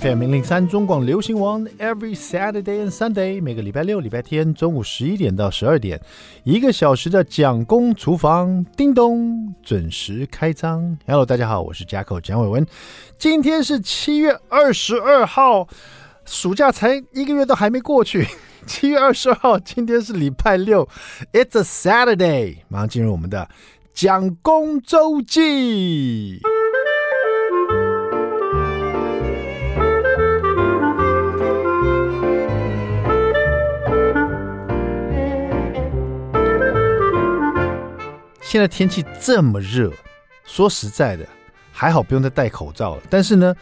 [0.00, 6.00] FM 零零三中广流行王，Every Saturday and Sunday，每个礼拜六、礼拜天中午十一点到十二点，
[6.44, 10.96] 一个小时的蒋公厨房，叮咚，准时开张。
[11.06, 12.66] Hello，大家好，我是 jack 蒋伟文。
[13.18, 15.68] 今天是七月二十二号，
[16.24, 18.26] 暑假才一个月都还没过去。
[18.66, 20.88] 七月二十二号，今天是礼拜六
[21.34, 22.56] ，It's a Saturday。
[22.68, 23.46] 马上进入我们的
[23.92, 26.40] 蒋公周记。
[38.52, 39.90] 现在天气这么热，
[40.44, 41.26] 说实在的，
[41.72, 43.02] 还好不用再戴口罩了。
[43.08, 43.56] 但是呢，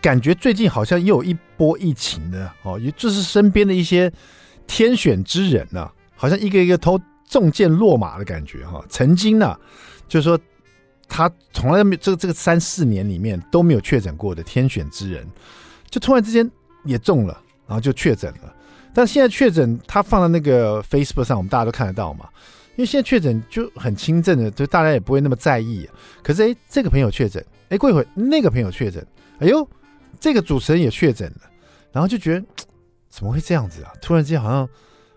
[0.00, 4.12] 感觉最近好像又有一波疫情呢，哦，也就是身边的一些
[4.64, 8.80] 天选之人呢、啊，好像一个一个都中箭落马的感觉哈。
[8.88, 9.58] 曾经呢，
[10.06, 10.38] 就是说
[11.08, 15.26] 他从来没这个这个三四年里面都没有确诊过的天选之人，
[15.90, 16.48] 就突然之间
[16.84, 18.54] 也中了，然后就确诊了。
[18.94, 22.28] 但现在确诊，他放在那个 Facebook 上，我们大家都看得到嘛。
[22.78, 25.88] 因为现在确诊就很轻症的，就大家也不会那么在意。
[26.22, 29.04] 可是哎，这个朋友确诊，哎，过一会那个朋友确诊，
[29.40, 29.68] 哎呦，
[30.20, 31.50] 这个主持人也确诊了，
[31.90, 32.46] 然后就觉得
[33.10, 33.92] 怎么会这样子啊？
[34.00, 34.68] 突然之间好像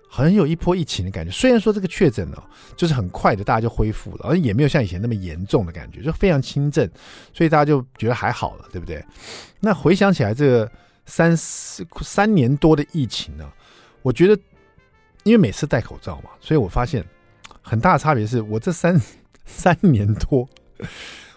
[0.09, 1.31] 好像有一波疫情的感觉。
[1.31, 2.42] 虽然说这个确诊哦，
[2.76, 6.90] 就是很快的大家就恢复了，而也没有像以前那么严重的感觉，就非常轻症，
[7.31, 9.06] 所以大家就觉得还好了，对不对？
[9.59, 10.72] 那回想起来，这个
[11.06, 13.48] 三四三年多的疫情呢，
[14.02, 14.36] 我觉得
[15.22, 17.06] 因为每次戴口罩嘛，所以我发现。
[17.62, 19.00] 很大的差别是我这三
[19.45, 20.48] 三年多，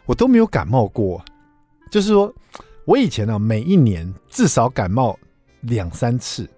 [0.06, 1.25] 我都没有感冒过。
[1.91, 2.33] 就是说，
[2.86, 5.19] 我以前呢，每一年至少感冒
[5.61, 6.48] 两三次，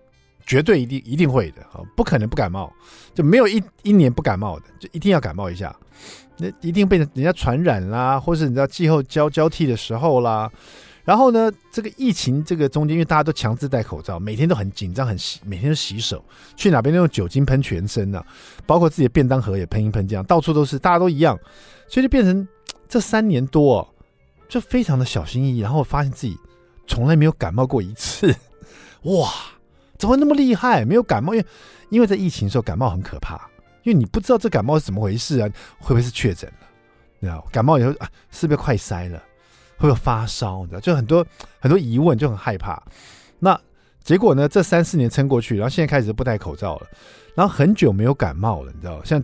[0.47, 2.73] 绝对一定一定会的啊，不可能不感冒，
[3.15, 5.75] 就没有一一年不感冒的，就一定要感冒一下。
[6.39, 10.51] 那一定被人家传染啦，或是你知道季后交交替的时候啦。
[11.07, 16.23] 然后呢，这个疫情这个中间，因为大家都强制戴口罩，每天都很紧张，很洗，每天都洗手，
[16.57, 18.27] 去哪边都用酒精喷全身呢、啊，
[18.67, 21.39] 包括自己的便当盒也喷一喷，这样到处都是，大家都一样，
[21.87, 22.47] 所以就变成
[22.89, 23.89] 这三年多、
[24.49, 26.37] 就非常的小心翼翼，然后发现自己
[26.89, 28.35] 从来没有感冒过一次，
[29.05, 29.33] 哇，
[29.97, 30.85] 怎么那么厉害？
[30.85, 31.47] 没有感冒，因为
[31.91, 33.49] 因为在疫情的时候感冒很可怕，
[33.85, 35.49] 因为你不知道这感冒是怎么回事啊，
[35.79, 36.67] 会不会是确诊了？
[37.21, 39.23] 你知道，感冒以后啊，是不是快塞了？
[39.79, 41.27] 会有发烧，你知道，就很多
[41.61, 42.83] 很多疑问，就很害怕。
[43.39, 43.61] 那
[44.03, 44.49] 结果呢？
[44.49, 46.87] 这三四年撑过去，然后现在开始不戴口罩了，
[47.35, 49.23] 然后很久没有感冒了，你知道，像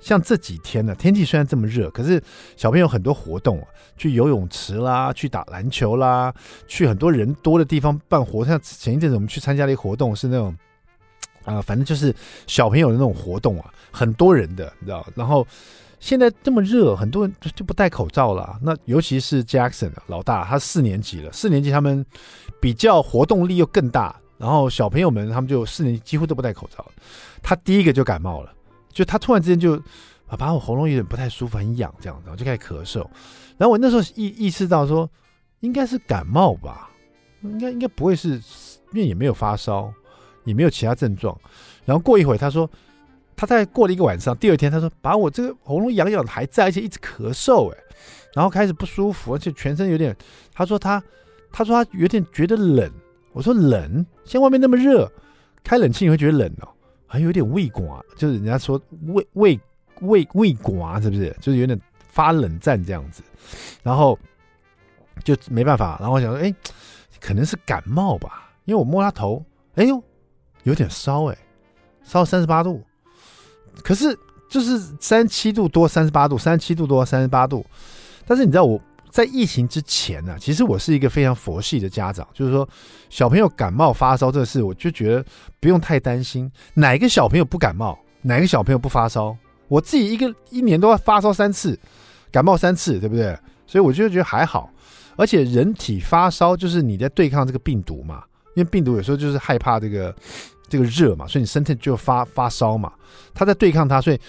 [0.00, 2.22] 像这几天呢，天气虽然这么热，可是
[2.56, 3.66] 小朋友很多活动，
[3.96, 6.32] 去游泳池啦，去打篮球啦，
[6.66, 8.44] 去很多人多的地方办活。
[8.44, 10.54] 像前一阵子我们去参加了一个活动，是那种
[11.44, 12.14] 啊、反正就是
[12.46, 15.46] 小朋友的那种活动啊，很多人的，你知道，然后。
[16.00, 18.58] 现在这么热，很多人就不戴口罩了。
[18.62, 21.32] 那尤其是 Jackson 老大，他四年级了。
[21.32, 22.06] 四年级他们
[22.60, 26.84] 比较活动力又更大，然后小朋友们他们就四年级几乎都不戴口罩。
[27.42, 28.52] 他第一个就感冒了，
[28.92, 29.74] 就他突然之间就
[30.28, 32.98] 啊，把我喉咙有点不太舒服，很痒这样，然后就开始咳嗽。
[33.56, 35.10] 然后我那时候意意识到说，
[35.60, 36.90] 应该是感冒吧，
[37.42, 38.34] 应该应该不会是，
[38.92, 39.92] 因为也没有发烧，
[40.44, 41.36] 也没有其他症状。
[41.84, 42.70] 然后过一会他说。
[43.38, 47.78] 他在过了一个晚上，第二天他说把我这个喉咙痒痒的还在，而且一直咳嗽，哎，
[48.34, 50.14] 然后开始不舒服，而且全身有点。
[50.52, 51.00] 他说他，
[51.52, 52.90] 他说他有点觉得冷。
[53.32, 55.08] 我说冷，像外面那么热，
[55.62, 56.68] 开冷气你会觉得冷哦，
[57.06, 59.60] 还有点胃刮，就是人家说胃胃
[60.00, 61.30] 胃胃刮是不是？
[61.40, 63.22] 就是有点发冷战这样子。
[63.84, 64.18] 然后
[65.22, 66.52] 就没办法，然后我想说，哎，
[67.20, 69.44] 可能是感冒吧，因为我摸他头，
[69.76, 70.02] 哎呦，
[70.64, 71.38] 有点烧，哎，
[72.02, 72.82] 烧三十八度。
[73.82, 74.18] 可是
[74.48, 77.64] 就是三十七度多，三十八度，三十七度多，三十八度。
[78.26, 78.80] 但是你知道我
[79.10, 82.68] 在疫情之前呢、其实我是一个非常佛系的家长，就是说
[83.08, 85.24] 小朋友感冒发烧这事，我就觉得
[85.60, 86.50] 不用太担心。
[86.74, 87.98] 哪个小朋友不感冒？
[88.22, 89.36] 哪个小朋友不发烧？
[89.68, 91.78] 我自己一个一年都要发烧三次，
[92.30, 93.38] 感冒三次，对不对？
[93.66, 94.70] 所以我就觉得还好。
[95.16, 98.22] 而且人体发烧就是你在对抗这个病毒嘛，
[98.54, 100.14] 因为病毒有时候就是害怕这个。
[100.68, 102.92] 这个热嘛，所以你身体就发发烧嘛，
[103.34, 104.20] 他在对抗它，所以，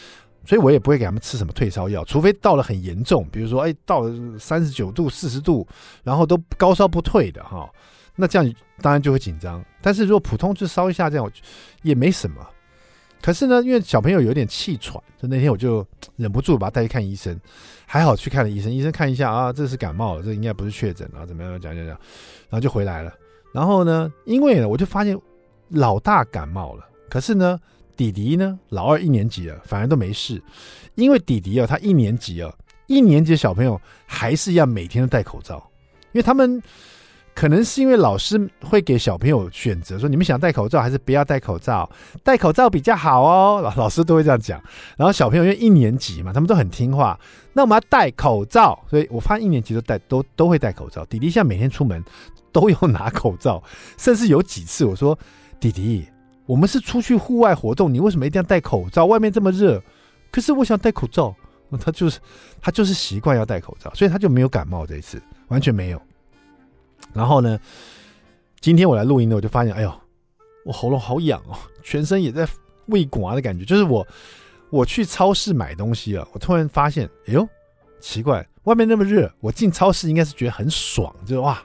[0.45, 5.67] 所以我也不会给他们吃什么退烧药，除非到了很严重，比如说，哎，到了三十九度、四十度，
[6.03, 7.69] 然后都高烧不退的哈，
[8.15, 9.63] 那这样当然就会紧张。
[9.81, 11.31] 但是如果普通就烧一下这样，
[11.83, 12.45] 也没什么。
[13.21, 17.37] 可是呢，因为小朋友有点气喘，就那天我就 忍不住把他带去看医生，
[17.85, 21.97] 还好去看了医生，医生看一下啊，这是感冒了，这应该不是确诊啊，怎么样讲讲讲，
[22.49, 23.13] 然后就回来了。
[23.53, 25.19] 然后呢，因为呢，我就发现。
[25.69, 27.59] 老大感冒了，可是呢，
[27.95, 30.41] 弟弟呢，老二一年级了，反而都没事。
[30.95, 32.53] 因为弟弟啊，他一年级啊，
[32.87, 35.55] 一年级的小朋友还是要每天都戴口罩，
[36.11, 36.61] 因为他们
[37.33, 41.89] 可能是因为老师会给小朋友选择，说你们想戴口罩还是不要戴口罩？
[42.23, 44.61] 戴口罩比较好哦，老老师都会这样讲。
[44.97, 47.17] 然后小朋友因为一年级嘛，他们都很听话，
[47.53, 51.05] 那我们要戴口罩，所以我发现一年级都戴都都会戴口罩。
[51.05, 52.03] 弟弟现在每天出门
[52.51, 53.63] 都要拿口罩，
[53.97, 55.17] 甚至有几次我说
[55.59, 56.07] 弟弟，
[56.45, 59.05] 我们是出去户外活动，你为什么一定要戴口罩？
[59.05, 59.81] 外面这么热，
[60.31, 61.35] 可是我想戴口罩。
[61.79, 62.19] 他就是
[62.59, 66.01] 他就是习惯要戴口罩，所以他就没有感冒这一次，完全没有。
[67.13, 67.59] 然后呢，
[68.59, 69.93] 今天我来录音呢，我就发现，哎呦，
[70.65, 72.47] 我喉咙好痒哦，全身也在
[72.87, 73.63] 胃刮的感觉。
[73.63, 74.07] 就是我
[74.71, 77.47] 我去超市买东西啊，我突然发现，哎呦，
[77.99, 81.61] 奇怪，外面那么热，我进超市应该是觉得很爽，就哇，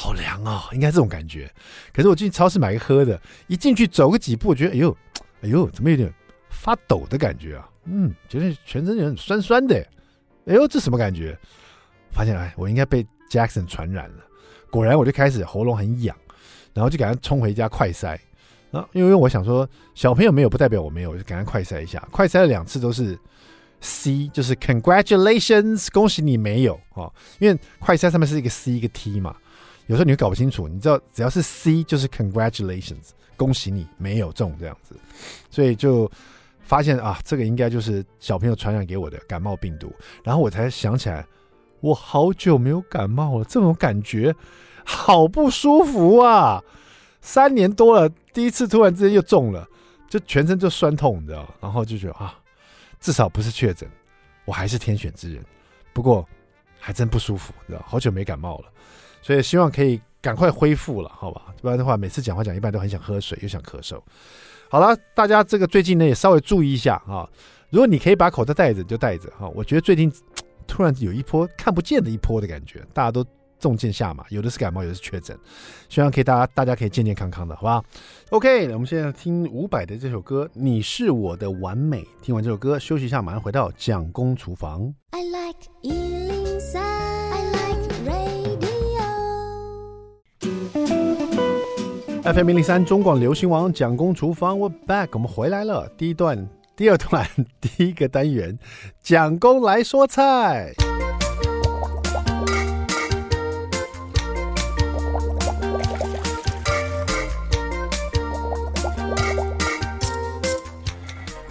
[0.00, 1.52] 好凉哦，应该这种感觉。
[1.92, 4.96] 可是我进超市买个喝的，一进去走个几步，我觉得，哎呦，
[5.42, 6.14] 哎呦，怎么有点
[6.50, 7.68] 发抖的感觉啊？
[7.86, 9.74] 嗯，觉得全身有点酸酸的。
[10.46, 11.36] 哎呦，这什么感觉？
[12.12, 14.24] 发现哎，我应该被 Jackson 传染了。
[14.70, 16.16] 果然，我就开始喉咙很痒，
[16.72, 18.16] 然后就赶快冲回家快塞。
[18.70, 21.98] 啊，因为我想说，小朋友没有不代表我没有，我就赶快快塞一下。
[22.12, 23.18] 快塞了两次都是
[23.80, 27.12] C，就是 Congratulations，恭喜你没有哦。
[27.40, 29.34] 因为快塞上面是一个 C 一个 T 嘛，
[29.88, 30.66] 有时候你会搞不清楚。
[30.66, 34.94] 你知道，只要是 C 就是 Congratulations，恭喜你没有中这样子，
[35.50, 36.10] 所以就
[36.62, 39.92] 发现啊，这个应该就是小朋友传染给我的感冒病毒。
[40.24, 41.26] 然后我才想起来。
[41.80, 44.34] 我好久没有感冒了，这种感觉
[44.84, 46.60] 好不舒服啊！
[47.20, 49.64] 三年多了，第一次突然之间又中了，
[50.08, 51.48] 就全身就酸痛，你知道？
[51.60, 52.36] 然后就觉得啊，
[52.98, 53.88] 至少不是确诊，
[54.44, 55.40] 我还是天选之人。
[55.92, 56.28] 不过
[56.80, 57.84] 还真不舒服，知道？
[57.86, 58.64] 好久没感冒了，
[59.22, 61.54] 所以希望可以赶快恢复了，好吧？
[61.60, 64.00] 不然的话，每次讲话讲一半都很想喝水，又想咳嗽。
[64.68, 67.28] 好了，大家这个最近呢也稍微注意一下啊。
[67.70, 69.48] 如果你可以把口罩戴着，就戴着哈。
[69.54, 70.12] 我觉得最近。
[70.70, 73.24] 突然有一波看不见的一波的感觉，大家都
[73.58, 75.34] 中箭下马，有的是感冒，有的是确诊，
[75.88, 77.82] 希望可以大家大家可以健健康康的，好吧
[78.28, 84.94] ？OK，我们现在听伍佰的这首歌《你是我的完美》，听完这首歌休息一下，马上回到蒋公厨房。
[85.12, 86.27] I like
[92.34, 96.46] FM 零零三中广流行王蒋公厨房，We're back，我们回来了，第一段。
[96.76, 97.26] 第二段
[97.58, 98.58] 第一个单元，
[99.00, 100.74] 蒋公来说菜。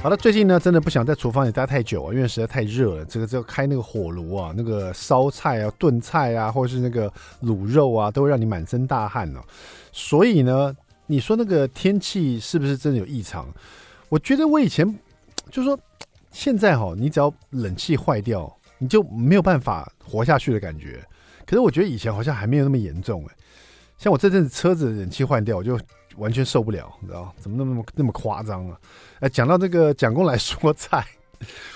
[0.08, 3.04] 好了，最近呢，真的不想在厨房里待太久啊，因为实在太热了。
[3.04, 7.12] 这个只要开那个火炉啊，那个烧菜啊、炖菜啊，或者是那个
[7.44, 9.42] 卤肉啊，都会让你满身大汗哦。
[9.92, 10.74] 所以呢，
[11.08, 13.46] 你说那个天气是不是真的有异常？
[14.08, 14.98] 我觉得我以前。
[15.52, 15.78] 就说，
[16.32, 21.06] 现在哈，你只要冷气坏掉，你就没有办法活下去的感觉。
[21.46, 23.36] 可是我觉得以前好像还没有那么严重哎。
[23.98, 25.78] 像我这阵子车子冷气换掉，我就
[26.18, 28.78] 完全受不了，你知道怎么那么那么夸张啊？
[29.20, 31.06] 哎，讲到这个蒋公来说菜，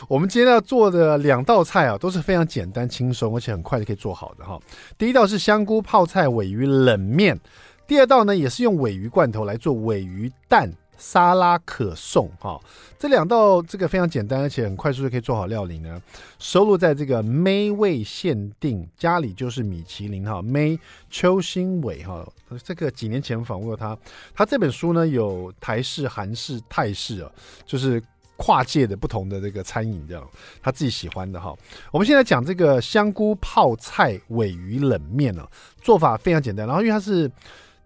[0.07, 4.59] 我们今天要做的两道菜啊，都是非常简单轻松，而且很快就可以做好的哈。
[4.97, 7.39] 第一道是香菇泡菜尾鱼冷面，
[7.87, 10.71] 第二道呢也是用尾鱼罐头来做尾鱼蛋。
[11.01, 12.61] 沙拉可颂哈，
[12.99, 15.99] 这两道这个非常简单，而且很快速就可以做好料理呢。
[16.37, 20.43] 收录在这个 May 味限定，家里就是米其林哈。
[20.43, 20.77] May
[21.09, 22.23] 邱新伟哈，
[22.63, 23.97] 这个几年前访问过他，
[24.35, 27.31] 他这本书呢有台式、韩式、泰式啊，
[27.65, 27.99] 就是
[28.37, 30.23] 跨界的不同的这个餐饮这样，
[30.61, 31.51] 他自己喜欢的哈。
[31.91, 35.43] 我们现在讲这个香菇泡菜尾鱼冷面呢，
[35.81, 37.29] 做法非常简单，然后因为它是。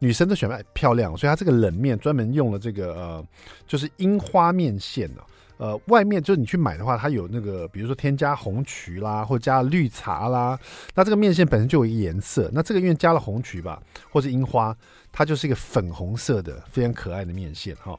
[0.06, 3.26] 女生都喜欢漂亮，所以它这个冷面专门用了这个呃，
[3.66, 5.24] 就是樱花面线的。
[5.58, 10.60] 呃，外面就是你去买的话，它有那个，比如说添加红曲啦，或者加绿茶啦。
[10.94, 13.82] 那这个面线本身就有一个颜色，那这个因为加了红曲吧，
[14.12, 14.76] 或是樱花，
[15.12, 17.98] 它就是一个粉红色的非常可爱的面线哈。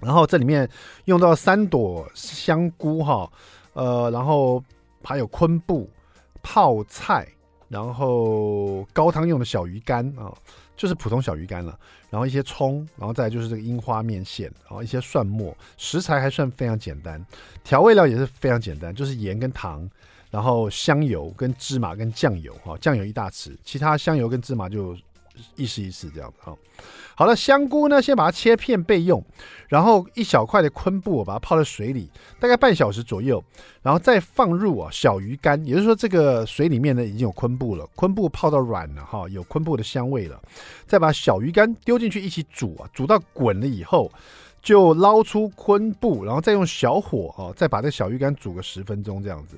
[0.00, 0.68] 然后这里面
[1.06, 3.30] 用到三朵香菇哈，
[3.72, 4.62] 呃，然后
[5.02, 5.88] 还有昆布、
[6.42, 7.26] 泡菜，
[7.68, 10.30] 然后高汤用的小鱼干啊。
[10.82, 11.78] 就是普通小鱼干了，
[12.10, 17.24] 然后一些葱，然后再就是这个樱花面线，然后一些蒜末，食材还算非常简单，
[17.62, 19.88] 调味料也是非常简单，就是盐跟糖，
[20.28, 24.96] 然后香油跟芝麻跟酱油哈，酱油一大匙，其他香油跟芝麻就。
[25.56, 26.56] 意思意思这样的哈，
[27.14, 29.22] 好了，香菇呢，先把它切片备用，
[29.68, 32.08] 然后一小块的昆布，把它泡在水里，
[32.40, 33.42] 大概半小时左右，
[33.82, 40.40] 然后再放入啊小鱼干，也就是说这个水里面呢已经有昆布了，昆布泡到软了哈，有昆布的香味了，
[40.86, 44.10] 再把小鱼干丢进去一起煮啊，煮到滚了以后，
[44.62, 49.56] 就捞出昆布，然后再用小火啊，再把这小鱼干煮个十分钟这样子，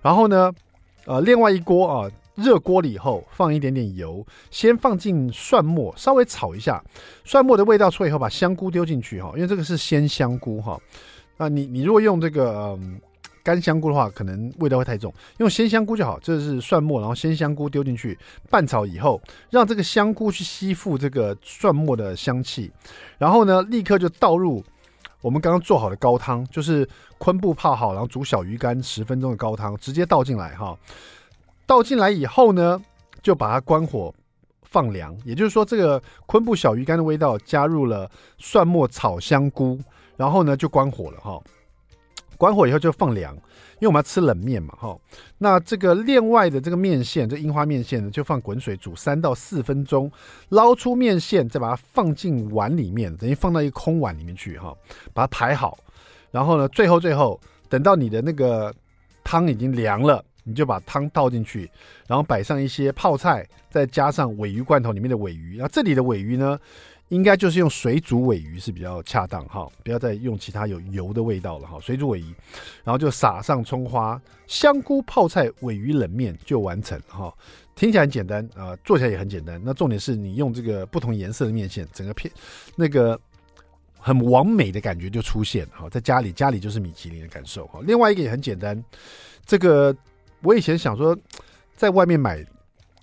[0.00, 0.52] 然后呢，
[1.06, 2.10] 呃，另外一锅啊。
[2.34, 6.82] 热锅了以后，放一点点油，先放进蒜末，稍微炒一下，
[7.24, 10.80] 蒜末的味道出以后，把香菇丢进去哈，因为这个是鲜香菇哈。
[11.36, 13.00] 那你你如果用这个嗯
[13.42, 16.18] 干香菇的话，可能味道会太重，用鲜香菇就好。
[16.20, 18.16] 这是蒜末，然后鲜香菇丢进去
[18.48, 19.20] 拌炒以后，
[19.50, 22.70] 让这个香菇去吸附这个蒜末的香气，
[23.18, 24.64] 然后呢，立刻就倒入
[25.20, 30.78] 我们刚刚做好的高汤，就是昆布泡好，然后煮小鱼干十分钟的高汤，直接倒进来哈。
[31.72, 32.78] 倒进来以后呢，
[33.22, 34.14] 就把它关火
[34.60, 35.16] 放凉。
[35.24, 39.78] 也就是说，这个昆布小鱼干的味道加入了蒜末炒香菇，
[40.18, 41.40] 然后呢就关火了哈。
[42.36, 44.98] 关火以后就放凉，因为我们要吃冷面嘛哈。
[45.38, 50.12] 那这个另外的这个面线，这樱花面线呢，就放滚水煮三到四分钟，
[50.50, 54.76] 捞出面线，再把它放进碗里面，等于放到一个空碗里面去哈，
[55.14, 55.78] 把它排好。
[56.30, 58.74] 然后呢，最后最后等到你的那个
[59.24, 60.22] 汤已经凉了。
[60.44, 61.70] 你就把汤倒进去，
[62.06, 65.56] 然后摆上一些泡菜，再加上尾鱼罐头里面的尾鱼。
[65.58, 66.58] 那这里的尾鱼呢，
[67.08, 71.78] 应该就是用水煮尾鱼是比较恰当哈，不要再用其他有油的味道了哈。
[71.80, 72.34] 水煮尾鱼，
[72.82, 77.32] 然后就撒上葱花、香菇泡菜尾鱼冷面就完成哈。
[77.74, 79.60] 听起来很简单啊、做起来也很简单。
[79.64, 82.32] 那重点是你用这个不同颜色的面线，整个片
[82.76, 83.18] 那个
[83.96, 85.88] 很完美的感觉就出现哈。
[85.88, 87.80] 在家里，家里就是米其林的感受哈。
[87.84, 88.82] 另外一个也很简单，
[89.46, 89.94] 这个。
[90.42, 91.16] 我以前想说，
[91.76, 92.44] 在外面买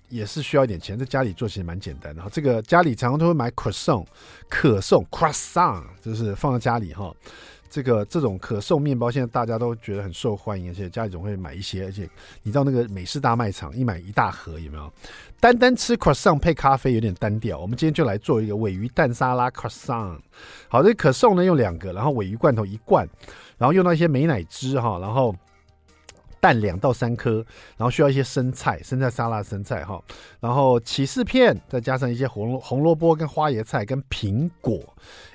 [0.08, 2.28] 也是需要一点钱，在家里做其实蛮简单的哈。
[2.30, 4.06] 这个家里常常都会买可颂，
[4.48, 7.14] 可颂 croissant 就是放在家里哈。
[7.70, 11.84] 这个这种可颂面包现在大家都觉得很受欢迎，而且家里总会买一些。
[11.84, 12.02] 而且
[12.42, 14.92] 你知道那个美式大卖场一买一大盒有没有？
[15.38, 17.58] 单单吃 croissant 配咖啡有点单调。
[17.58, 20.18] 我们今天就来做一个鮪鱼蛋沙拉 croissant。
[20.68, 23.08] 好，这可颂呢用两个，然后鮪鱼罐头一罐，
[23.56, 25.34] 然后用到一些美奶汁哈，然后。
[26.40, 27.44] 蛋两到三颗，
[27.76, 30.02] 然后需要一些生菜，生菜沙拉生菜哈，
[30.40, 34.80] 然后起司片，再加上一些红红萝卜跟花椰菜跟苹果，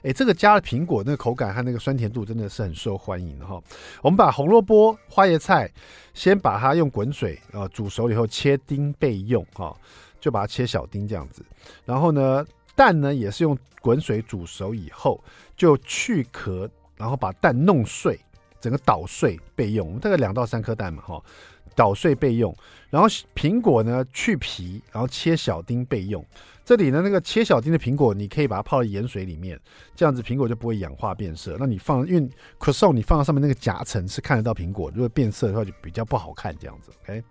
[0.01, 3.61] 哎，这个加了苹果，那个口感和那个酸甜度真的是很受欢迎哈。
[4.01, 5.71] 我们把红萝卜、花椰菜
[6.13, 9.75] 先把它用滚水啊煮熟以后切丁备用哈，
[10.19, 11.45] 就把它切小丁这样子。
[11.85, 12.43] 然后呢，
[12.75, 15.23] 蛋呢也是用滚水煮熟以后
[15.55, 18.19] 就去壳，然后把蛋弄碎。
[18.65, 21.21] 整个捣碎备用，大概两到三颗蛋嘛，哈，
[21.75, 22.51] 捣碎备用。
[22.89, 26.25] 然后苹果呢去皮，然后切小丁备用。
[26.63, 29.59] 这里呢那个切小丁的苹果，你可以把它泡在盐水里面，
[29.95, 31.55] 这样子苹果就不会氧化变色。
[31.59, 32.27] 那你放，因为
[32.59, 36.89] croissant 你放到上面那个夹层是看得到苹果，如果变色的话就比较不好看这样子。
[37.03, 37.23] OK，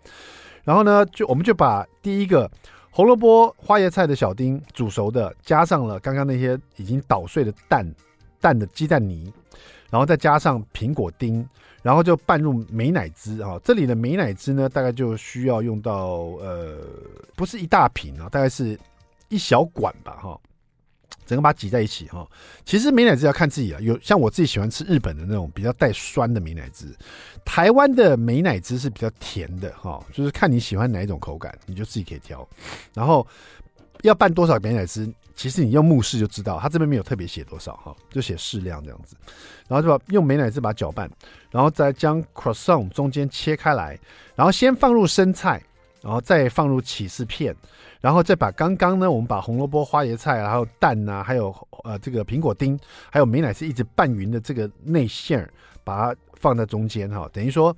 [0.62, 2.48] 然后呢就我们就把第一个
[2.92, 7.84] 红萝卜、花椰菜的小丁煮熟的，加上了刚刚那些已经捣碎的蛋
[8.40, 9.32] 蛋的鸡蛋泥。
[9.94, 11.48] 然后再加上苹果丁，
[11.80, 13.56] 然后就拌入美奶汁啊。
[13.62, 15.94] 这里的美奶汁呢，大概就需要用到
[16.40, 16.78] 呃，
[17.36, 18.76] 不是一大瓶啊，大概是
[19.28, 20.36] 一小管吧哈。
[21.24, 22.28] 整个把它挤在一起哈。
[22.64, 26.92] 其实美奶滋要看自己啊，有像我自己喜欢吃日本的那种比较带酸的美奶滋，
[27.44, 32.44] 台湾的美奶滋是比较甜的哈，就是看你喜欢哪一种口感，你就自己可以挑。
[32.92, 33.24] 然后
[34.08, 35.12] 要拌多少美乃滋？
[35.34, 39.16] 其实你用目视就知道，它这边没有特别写多少哈，就写适量这样子，
[39.66, 41.10] 然后就把用美乃滋把它搅拌，
[41.50, 43.98] 然后再将 croissant 中间切开来，
[44.36, 45.60] 然后先放入生菜，
[46.00, 47.52] 然后再放入起司片，
[48.00, 52.78] 然后再把刚刚呢我们把红萝卜、花椰菜，然后蛋呐、啊，还有呃这个苹果丁，
[53.10, 55.50] 还有美乃滋一直拌匀的这个内馅儿，
[55.82, 57.76] 把它放在中间哈，等于说。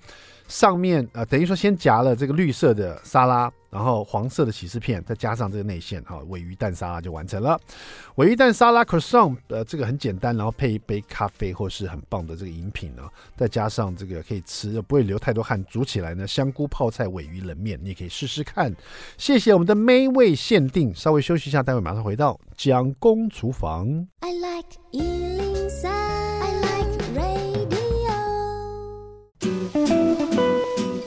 [0.48, 7.58] 上面呃，等于说先夹了这个绿色的沙拉，然后黄色的起司片，再加上这个内馅哈，鮪鱼蛋沙拉就完成了。
[8.14, 13.02] 鮪鱼蛋沙拉 croissant，呃，这个很简单，然后配一杯咖啡或是很棒的这个饮品呢，
[13.36, 18.72] 再加上这个可以吃不会流太多汗，煮起来呢香菇泡菜鮪鱼冷面，你也可以试试看。
[19.18, 24.06] 谢谢我们的美味限定，稍微休息一下，待会马上回到蒋公厨房。
[24.20, 27.56] I like 103，I like radio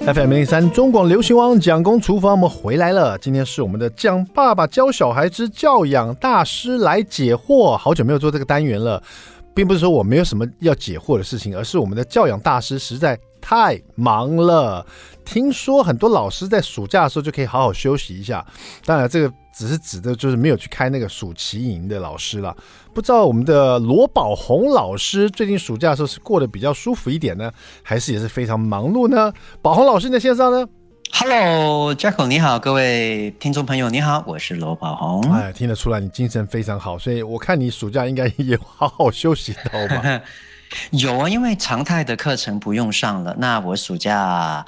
[0.02, 3.18] FM 零零三中广流行网蒋公厨房，我们回来了。
[3.18, 7.76] 今天是我们的蒋爸爸教小孩之教养大师来解惑。
[7.76, 9.02] 好久没有做这个单元了，
[9.54, 14.86] 并不是说我没有什么要解惑的事情，而是我们的教养大师实在太忙了。
[15.26, 18.46] 听说很多老师在暑假的时候就可以好好休息一下，
[18.86, 19.34] 当然这个。
[19.52, 22.56] 只是指的就是没有去开那个暑期营的老师了。
[22.94, 27.52] 不知道我们的罗宝红老师最近暑假的时候是过得比较舒服一点呢，
[27.84, 29.34] 还是也是非常忙碌呢？
[29.62, 30.66] 宝红老师你在线上呢
[31.12, 35.34] ？Hello，Jacko 你好，各位听众朋友你好，我是罗宝红。
[35.34, 40.22] 哎，听得出来你精神非常好，所以我看你暑假应该也好好休息到吧？
[40.92, 44.66] 有啊，因为常态的课程不用上了，那我暑假。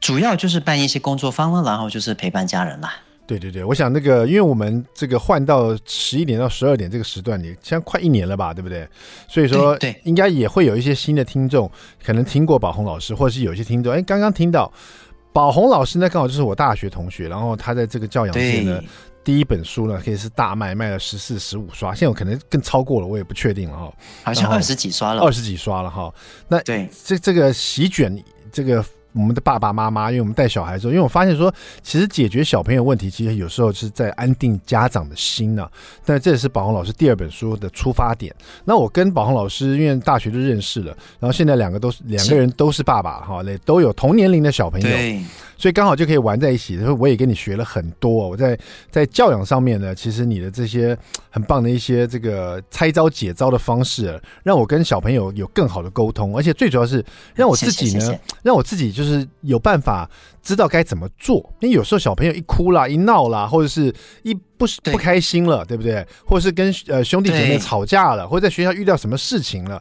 [0.00, 2.92] 主要就是办一些工作坊了，然后就是陪伴家人啦。
[3.24, 8.84] 对对对，我想那个，因为我们这个换到十一点到十二点这个时段里，现在快一年了吧，对不对？
[9.28, 11.70] 所以说，对，应该也会有一些新的听众，
[12.04, 14.70] 可能听过宝红老师，或者是有一些听众，哎，刚刚听到
[15.32, 18.82] 宝红老师呢，刚好就是我大学同学，然后他在这个教养界呢，
[19.24, 23.92] 第一本书呢，可以是大卖，卖了十四、十五刷，现在我可能更超过了，我也不确定了哈，
[24.24, 26.12] 好像二十几刷了，二十几刷了哈。
[26.48, 28.84] 那对，这这个席卷这个。
[29.14, 35.70] 我们的爸爸妈妈，因为我们带小孩的时候，因为我发现说，其实解决小朋友问题，其实有时候是在安定家长的心呢、啊。
[36.02, 38.34] 但这也是宝红老师第二本书的出发点。
[38.64, 44.88] 那我跟宝红老师因为大学就认识了，然后现在两个都是两个人都是爸爸哈，那都有同年龄的小朋友。
[45.62, 48.10] 所以刚好就可以玩在一起，所以我也跟你学了很多。
[48.28, 48.58] 我在
[48.90, 50.98] 在教养上面呢，其实你的这些
[51.30, 60.10] 很棒的一些这个拆招解招的方式，让我跟小朋友有更好的沟通，而且最主要是让我自己呢，让我自己就是有办法
[60.42, 61.36] 知道该怎么做。
[61.60, 66.04] 因为有时候小朋友一哭啦、一闹啦，或者是一不不开心了，对不对？
[66.26, 69.80] 或者是跟呃兄弟姐妹吵架了，或者在学校遇到什么事情了。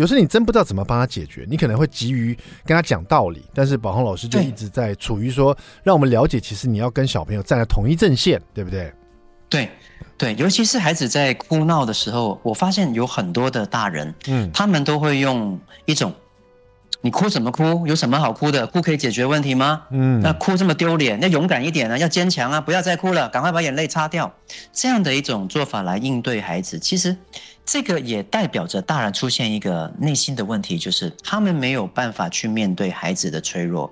[0.00, 8.90] 有时候你真不知道怎么帮他解决，你可能会急于跟他讲道理，但是宝红老师就一直在处于说，让我们了解，其实你要跟小朋友站在同一阵线，对不对？
[9.50, 9.68] 对，
[10.16, 16.10] 对，尤其是孩子在哭闹的时候，我发现有很多的大人，嗯，他们都会用一种。
[17.02, 17.86] 你哭什么哭？
[17.86, 18.66] 有什么好哭的？
[18.66, 19.84] 哭可以解决问题吗？
[19.90, 24.30] 嗯，那哭这么丢脸，要勇敢一点啊，要坚强啊，不要再哭了，赶快把眼泪擦掉。
[24.70, 27.16] 这样的一种做法来应对孩子，其实
[27.64, 33.90] 这个也代表着大人出现一个内心的问题，就是他们没有办法去面对孩子的脆弱。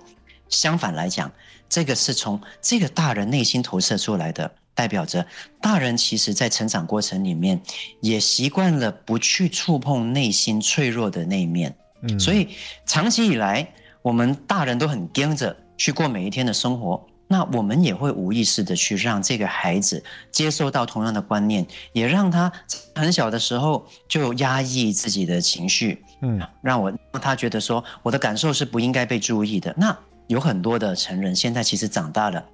[0.49, 1.31] 相反来讲，
[1.69, 5.25] 这个是从这个大人内心投射出来的，代表着
[5.61, 7.61] 大人其实在成长过程里面
[8.01, 11.77] 也习惯了不去触碰内心脆弱的那一面。
[12.03, 12.49] 嗯，所以
[12.87, 13.71] 长期以来，
[14.03, 22.51] 我们大人都很盯着去过每一天的生活，那我们也会无意识的去让这个孩子接受到同样的观念，也让他
[22.95, 29.73] 很小的时候就压抑自己的情绪，嗯，让我让他觉得说我的感受是不应该被注意的。
[29.77, 32.45] 那有很多的成人现在其实长大了。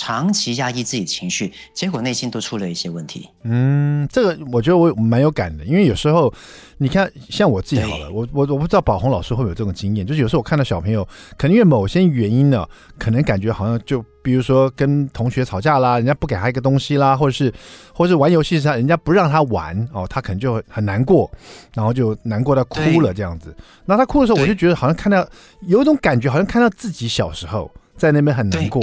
[0.00, 3.28] 长期压抑自己情绪，结果内心都出了一些问题。
[3.42, 6.32] 嗯，这个我觉得我蛮有感的，因为有时候
[6.78, 12.66] 你看，像我自己好了，我我我不知道宝红老师会不会有这种经验，就是有时候我看到小朋友，可能因为某些原因呢，
[12.98, 17.52] 可能感觉好像就比如说跟同学吵架啦，人家不给他一个东西啦，或者是
[17.94, 21.30] 或者是玩游戏上人家不让他玩哦，他可能就很难过，
[21.74, 23.54] 然后就难过到哭了这样子。
[23.84, 25.28] 那他哭的时候，我就觉得好像看到
[25.66, 28.82] 有一种感觉，好像看到自己小时候在那边很难过。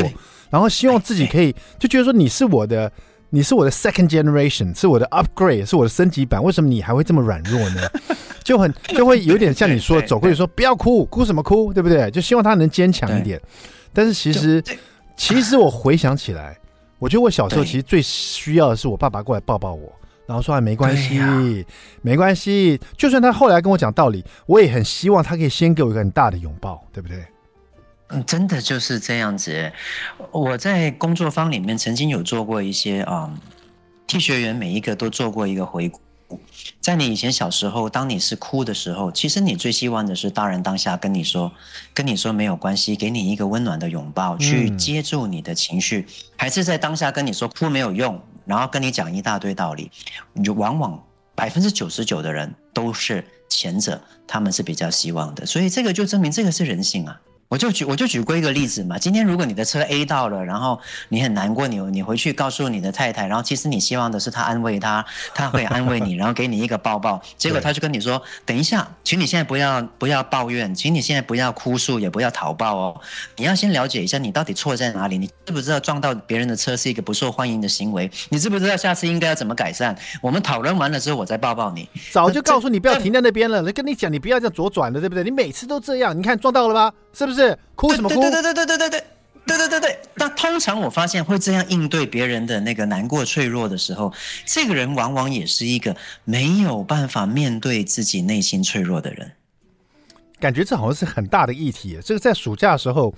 [0.49, 2.91] 然后希望自己可以就觉得说，你是我的，
[3.29, 6.43] 你是我的 second generation，是我的 upgrade，是我的升级版。
[6.43, 7.81] 为什么你还会这么软弱呢？
[8.43, 12.09] 就很就会有点像你说走过去说不要哭，哭什么哭，对不对？
[12.11, 13.41] 就希望他能坚强一点。
[13.91, 14.63] 但是其实
[15.17, 16.57] 其实我回想起来，
[16.97, 19.91] 我觉得我小时候其实最需要的是我爸爸过来抱抱我，
[20.25, 21.65] 然后说啊没关系，
[22.01, 22.79] 没关系。
[22.95, 27.21] 就算他后来跟我讲道理，我也很希望他可以先给我一个很大的拥抱，对不对？
[28.09, 29.71] 嗯，真的就是这样子。
[30.31, 33.39] 我在工作坊里面曾经有做过一些啊、嗯，
[34.07, 35.99] 替学员每一个都做过一个回顾。
[36.81, 41.49] 在你以前小时候，当你是哭的时候，其实你最希望的是大人当下跟你说，
[41.93, 46.05] 跟你说没有关系，给你一个温暖的拥抱，去接住你的情绪，
[46.37, 49.89] 还是在当下跟你说哭没有用，然后跟你讲一大堆道理？
[50.33, 51.01] 你就往往
[51.33, 55.45] 百分之九十九的人都是前者，他们是比较希望的。
[55.45, 57.21] 所以这个就证明这个是人性啊。
[57.49, 58.97] 我就举我就举过一个例子嘛。
[58.97, 67.21] 今天如果你的车 A 到了，然后你很难过，你你回去告诉你的太太，然后其实你希望的是她安慰她，她会安慰你，然后给你一个抱抱。
[67.37, 73.01] 结果她就跟你说：“等一下，请你现在不要不要抱怨，请你现在不要哭诉，也不要讨抱哦。
[73.37, 75.17] 你要先了解一下你到底错在哪里。
[75.17, 78.11] 你知不知道撞到别人的车是一个不受欢迎的行为？
[78.27, 79.97] 你知不知道下次应该要怎么改善？
[80.21, 81.87] 我们讨论完了之后，我再抱抱你。
[82.11, 85.23] 早就告诉你不要停在那边了，来跟你讲，你不要这样左转了，对不对？
[85.23, 86.93] 你每次都这样，你看撞到了吧？
[87.13, 87.36] 是不是？
[87.75, 88.21] 哭什么哭？
[88.21, 89.03] 对对对对对对对对
[89.45, 89.99] 对对对对。
[90.15, 94.13] 那通常我发现会这样应对别人的那个难过、脆弱的时候，
[94.45, 99.31] 这个人往往也是一个没有办法面对自己内心脆弱的人。
[100.39, 101.99] 感觉这好像是很大的议题。
[102.03, 103.13] 这个在暑假的时候。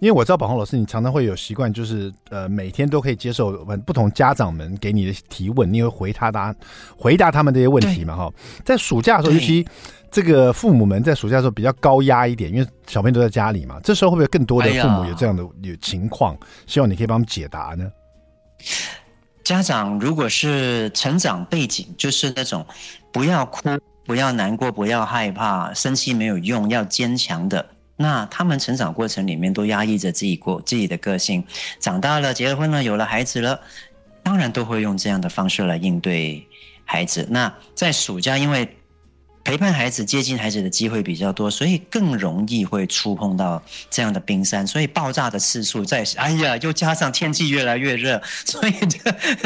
[0.00, 6.54] 因为我知道宝红老师，你常常会有习惯，就是呃每天都可以接受不同家长们给你的提问，你会回答答
[6.96, 8.14] 回答他们这些问题嘛？
[8.14, 8.32] 哈，
[8.64, 9.66] 在暑假的时候，尤其
[10.10, 16.36] 这个父母们在暑假的时候比较高压一点，因为小朋友都在家里嘛，这时候会不会更多的父母有这样的有情况？
[16.66, 17.90] 希望你可以帮他们解答呢？
[19.42, 22.64] 家长如果是成长背景就是那种
[23.12, 23.68] 不要哭、
[24.06, 27.64] 不要难过、不要害怕、生气没有用、要坚强的。
[27.96, 31.44] 那他们成长过程里面都压抑着自己过自己的个性，
[31.78, 33.60] 长大了结了婚了有了孩子了，
[34.22, 36.46] 当然都会用这样的方式来应对
[36.84, 37.26] 孩子。
[37.30, 38.76] 那在暑假，因为
[39.44, 46.02] 陪伴孩子、接近孩子的机会比较多，所以更容易会触碰到这样的冰山，所以爆炸的次数在。
[46.16, 48.72] 哎呀，又加上天气越来越热， 所以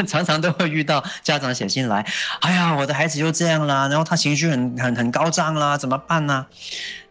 [0.07, 2.05] 常常都会遇到家长写信来，
[2.39, 6.47] 哎呀，我的孩子又这样啦，然后他情绪很很很高涨啦，怎么办呢？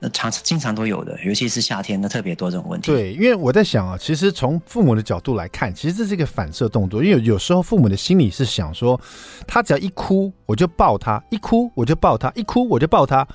[0.00, 2.92] 那常经常都有的，尤其是夏天，那特别多这种问题。
[2.92, 7.02] 对，因为我在想啊，其实从父母的角度来看，其实这是一个反射动作。
[7.02, 9.00] 因为有，时候父母的心里是想说，
[9.44, 13.26] 他只要一哭我就抱他，一哭我就抱他，一哭我就抱他，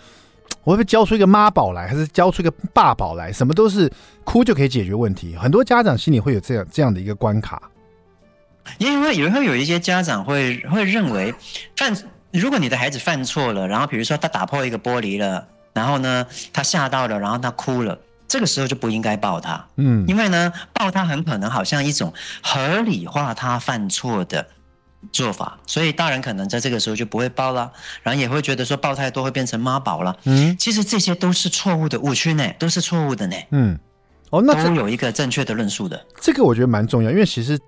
[0.63, 3.30] 我会不会教出一个妈宝来，还是教出一个爸宝来？
[3.30, 3.91] 什么都是
[4.23, 5.36] 哭就可以解决问题。
[5.36, 7.62] 很多家长心里会有这样这样的一个关卡。
[8.78, 11.36] 因为也会有一些家长会会认为，
[11.76, 11.93] 犯
[12.32, 15.45] 如果你的孩子犯错了，然后比如说他打破一个玻璃了。
[15.74, 24.46] 然后呢，他吓到了，然后他哭了，这个时候就不应该抱他，嗯，因为呢，抱他很可能好像一种合理化他犯错的
[25.12, 33.80] 做法，所以大人可能在这个时候就不会抱了，然后也会觉得说抱太多会变成妈宝了，嗯，其实这些都是错误的误区呢，都是错误的呢，嗯，
[34.30, 37.60] 哦，那都有一个正确的论述的，这个我觉得蛮重要，因为其实。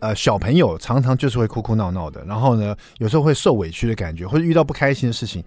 [0.00, 5.42] 呃，小朋友常常就是会哭哭闹闹的，然后呢，有时候会受委屈的感觉，或者遇到不开心的事情。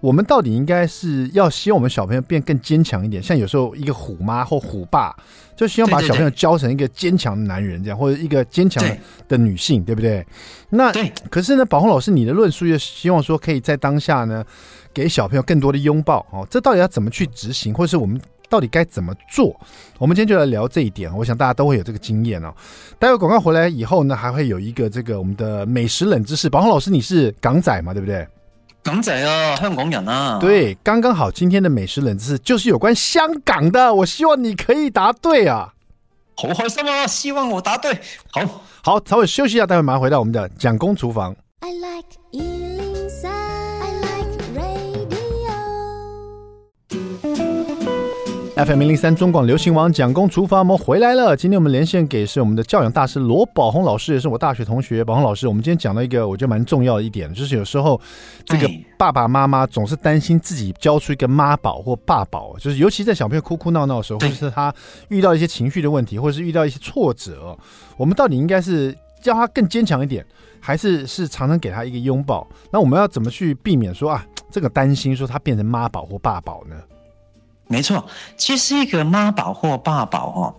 [0.00, 5.14] 我们到底应该是要希望我们小朋友变更坚强一点，像有时候一个虎妈或虎爸，
[5.56, 8.84] 就希望把小朋友教成一个坚强的男人这样，或者一个坚强
[9.26, 10.26] 的女性，对，对不对？
[10.70, 14.44] 那对，可是呢，宝红老师，你的论述又希望说，可以在当下呢，
[14.92, 18.20] 给小朋友更多的拥抱哦，这到底要怎么去执行，或者是我们？
[18.54, 19.58] 到底该怎么做？
[19.98, 21.12] 我们今天就来聊这一点。
[21.16, 22.54] 我想大家都会有这个经验哦。
[23.00, 26.48] 待会广告回来以后呢，还会有一个这个我们的美食冷知识。
[26.48, 27.92] 宝红老师，你是港仔嘛？
[27.92, 28.24] 对不对？
[28.84, 30.38] 港仔啊，香港人啊。
[30.40, 33.92] 对，刚刚好，今天的美食冷知识就是有关香港的。
[33.92, 35.74] 我希望你可以答对啊！
[36.36, 37.04] 好开心啊！
[37.08, 37.92] 希望我答对。
[38.30, 41.34] 好，好，稍微休息一下，待会马上回到我们的蒋公厨房。
[41.58, 42.63] I like
[48.56, 51.36] FM 零零三中广流行网蒋公厨房，我们回来了。
[51.36, 55.02] 今天我们连线给是我们的教养大师罗宝红老师，也是我大学同学。
[55.02, 58.00] 宝红老师，我们今天讲到一个我觉得蛮重要的一点，就是有时候
[58.44, 64.72] 这个爸爸妈妈总是担心自己教出一个妈宝或爸宝，就是尤其在小朋友哭哭闹闹的时候，或者是他
[65.08, 67.58] 遇到一些情绪的问题，或者是遇到一些挫折，
[67.96, 70.24] 我们到底应该是教他更坚强一点，
[70.60, 72.46] 还是是常常给他一个拥抱？
[72.70, 76.76] 那我们要怎么去避免说啊，这个担心说他变成妈宝或爸宝呢？
[77.66, 80.54] 没错，其实一个妈宝或爸宝哦，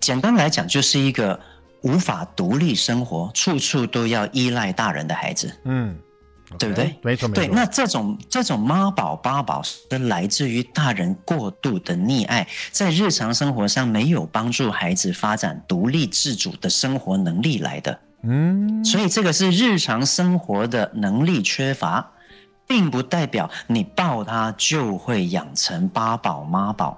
[0.00, 1.38] 简单来讲就是一个
[1.82, 5.50] 无法独立生活、处处都要依赖大人的孩子。
[5.64, 5.96] 嗯
[6.50, 6.94] ，okay, 对不对？
[7.02, 7.44] 没错，没错。
[7.44, 17.98] 对，那这种这种妈宝爸宝是来自于大人过度的溺爱，在日常生活上没有帮助孩子发展独立自主的生活能力来的。
[18.22, 22.12] 嗯，所以这个是日常生活的能力缺乏。
[22.70, 26.96] 并不代表你抱他就会养成爸宝妈宝。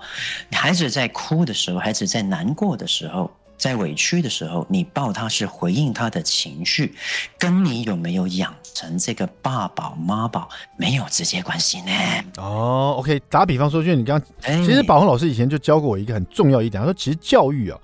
[0.51, 6.95] 孩子在哭的时候，孩子在难过的时候，在委屈的时候，你抱他是回应他的情绪，
[7.39, 11.91] 跟你有没有养成这个爸宝妈宝没有直接关系呢？
[12.37, 17.79] 哦，OK，打比方说，就是你刚刚，其实宝红老师以前就教过我一个很重要一点，他说其实教育啊，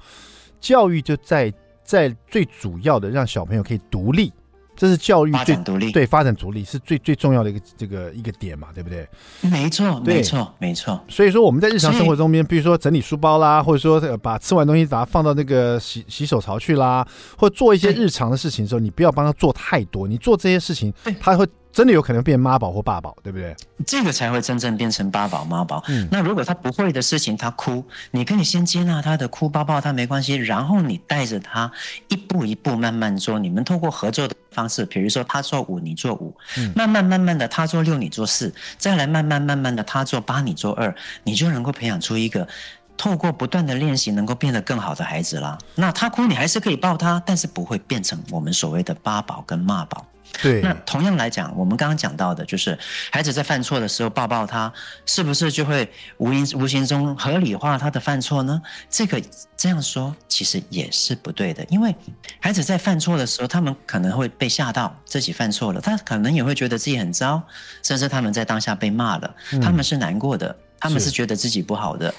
[0.61, 1.51] 教育就在
[1.83, 4.31] 在最主要的让小朋友可以独立。
[4.79, 9.07] 这是教育最独立，对，发展独立是最最重要的一个这个一个点嘛，对不对？
[9.43, 11.05] 没错，没错，没错。
[11.09, 17.05] 所以说我们在日常生活中边，比如说整理书包啦，或者说把吃完东西把它放到那个洗洗手槽去啦，
[17.37, 20.07] 或做一些日常的事情的时候，你不要帮他做太多。
[20.07, 21.45] 你做这些事情，他会。
[21.79, 23.55] 真的有可能变妈宝或爸宝，对不对？
[23.87, 25.81] 这个才会真正变成爸宝妈宝。
[25.87, 31.71] 嗯，那如果他不会的事情，他哭，你可以先接纳他的哭，抱抱他没关系，然后你带着他
[32.09, 33.39] 一步一步慢慢做。
[33.39, 42.45] 你们透过合作的方式，比如说他做五，你做五，嗯，慢慢慢慢的他做六，你做四，再来慢慢慢慢的他做八，你做二，你就能够培养出一个
[42.97, 45.57] 透过不断的练习能够变得更好的孩子啦。
[45.77, 50.05] 那他哭，你还是可以抱他，但是不会变成我们所谓的爸宝跟妈宝。
[50.43, 52.79] 对，那同样来讲，我们刚刚讲到的，就是
[53.11, 54.73] 孩子在犯错的时候抱抱他，
[55.05, 58.61] 是不是就会无形无形中合理化他的犯错呢？
[58.89, 59.21] 这个
[59.57, 61.95] 这样说其实也是不对的，因为
[62.41, 67.43] 孩子在犯错的时候，他们可能会被吓到自己犯错了，他可能也会觉得自己很糟，
[67.83, 72.15] 甚至他们在当下被骂了，他们是难过的，他们是觉得自己不好的。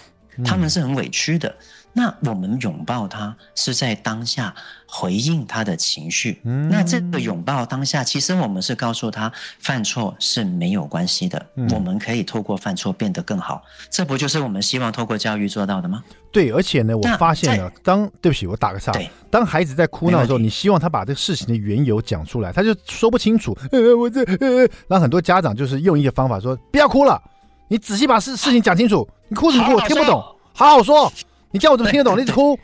[0.46, 1.54] 他们是很委屈的，
[1.92, 4.54] 那我们拥抱他是在当下
[4.86, 6.40] 回应他的情绪。
[6.44, 13.64] 嗯，那这个拥抱当下，其实我们是告诉他犯错是没有关系的，嗯，我们可以透过犯错变得更好。
[13.90, 16.04] 这不就是我们希望透过教育做到的吗？
[16.32, 18.92] 对，而且呢，我发现了，当对不起，我打个岔。
[18.92, 23.58] 对，当孩子在哭闹的时候，你希望他把这个事情的缘由讲出来，他就说不清楚。
[23.74, 27.20] 呃，我这呃，然后很多家长就是用一个方法说：不要哭了，
[27.68, 29.08] 你仔细把事事情讲清楚。
[29.28, 29.74] 你哭什么哭？
[29.74, 30.24] 我听不懂，
[30.54, 31.12] 好好说。
[31.52, 32.18] 你叫我怎么听得懂？
[32.18, 32.58] 你一直哭，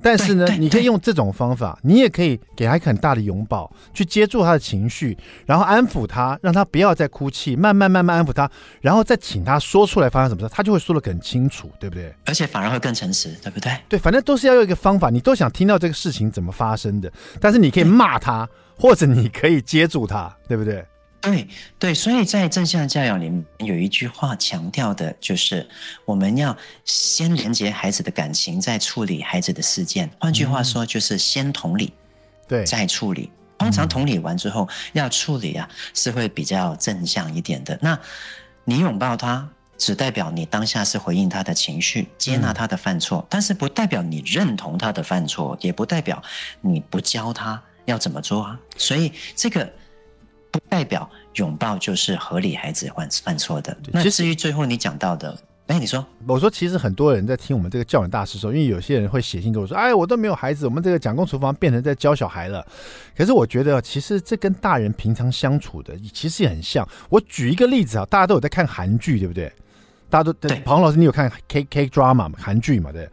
[0.00, 8.48] 但是呢，你可以用这种方法，你也可以给他一个很大的拥抱，去接住他的情绪，然后安抚他，让他不要再哭泣，慢慢慢慢安抚他，
[8.80, 12.14] 然后再请他说出来发生什么事，他就会说的很清楚，对不对？
[12.26, 13.72] 而且反而会更诚实，对不对？
[13.88, 18.48] 对，反正都是要用一个方法，你都想听到这个事情怎么发生的，但是你可以骂他，
[18.78, 20.84] 或者你可以接住他，对不对？
[21.20, 21.48] 对
[21.80, 25.68] 对，所以在正向教养里面有一句话强调的就是，
[26.04, 30.08] 我们要先连接孩子的感情，再处理孩子的事件。
[30.20, 31.92] 换句话说，就是先同理，
[32.46, 33.32] 对，再处理。
[33.58, 37.76] 通常同理完之后，要处理啊，是会比较正向一点的。
[37.82, 37.98] 那
[38.64, 46.22] 你拥抱他，只代表你当下是回应他的情绪，接纳他的犯错，但是不代表你认同他的犯错，也不代表
[46.60, 48.60] 你不教他要怎么做啊。
[48.76, 49.68] 所以这个。
[50.50, 53.76] 不代表拥抱就是合理孩子犯犯错的。
[53.92, 62.66] 那至于最后你讲到的，哎，你说，我说其实很多人在听我们这个教养大师说，因为有些人会写信跟我说，哎，我都没有孩子，我们这个讲公厨房变成在教小孩了。
[63.16, 66.88] 可是我觉得，其实这跟大人平常相处的其实也很像。
[67.10, 69.52] 我举一个例子啊，大家都有在看韩剧，对不对？
[70.08, 70.58] 大家都对。
[70.64, 72.32] 庞老师，你有看 K K drama 嘛？
[72.38, 72.90] 韩剧嘛？
[72.90, 73.06] 对。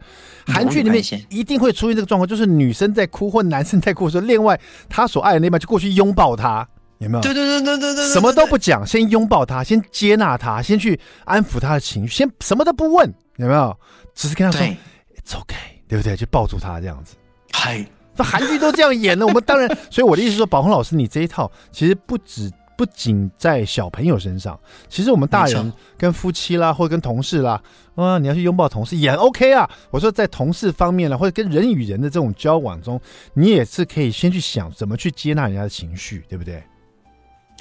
[0.46, 6.66] 韩剧里面一定会出现这个状况，就是女生在哭或男生在哭的时候，另外他所爱的那半就过去拥抱他。
[6.98, 7.22] 有没有？
[7.22, 13.76] 对对对对对对，什么都不讲，先拥抱他，先接纳他，先去安抚他的情绪，先什么都不问，有没有？
[14.14, 16.16] 只是跟他说 “It's okay”，对不对？
[16.16, 17.14] 就抱住他这样子。
[17.52, 19.68] 嗨，这韩剧都这样演的，我们当然。
[19.90, 27.62] 所以我的意思是说，宝红老师，你这一套其实不止不仅在小朋友身上，其实我们大人跟夫妻啦，或者跟同事啦，
[27.94, 29.68] 啊，你要去拥抱同事也 OK 啊。
[29.90, 32.98] 我说在同事方面呢，或者跟人与人的这种交往中，
[33.34, 36.62] 你也是可以先去想怎么去接纳人家的情绪，对不对？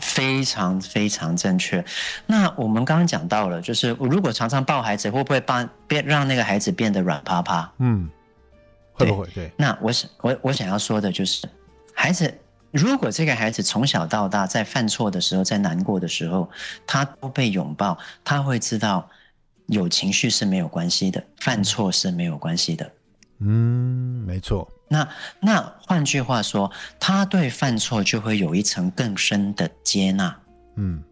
[0.01, 1.84] 非常非常正确。
[2.25, 7.71] 那我们刚刚讲到了，就是我如果常常抱孩子，会不会把变让那个孩子变得软趴趴？
[7.79, 8.10] 嗯，
[8.93, 9.27] 会不会？
[9.34, 9.51] 对。
[9.58, 11.47] 那我想我我想要说的就是，
[11.93, 12.34] 孩子
[12.71, 16.49] 如果这个孩子从小到大在犯错的时候，在难过的时候，
[16.86, 19.10] 他都被拥抱，他会知道
[19.67, 22.91] 有情绪是没有关系的，犯错是没有关系的。
[23.39, 24.67] 嗯，没错。
[24.88, 25.08] 那
[25.41, 30.34] 那换句话说，他对犯错就会有一层更深的接纳。
[30.76, 31.04] 嗯，